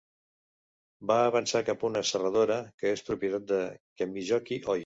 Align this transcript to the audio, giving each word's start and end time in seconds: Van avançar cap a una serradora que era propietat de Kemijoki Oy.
Van 1.11 1.21
avançar 1.25 1.61
cap 1.69 1.85
a 1.85 1.89
una 1.91 2.03
serradora 2.13 2.59
que 2.81 2.91
era 2.95 3.07
propietat 3.11 3.49
de 3.55 3.63
Kemijoki 4.01 4.63
Oy. 4.75 4.79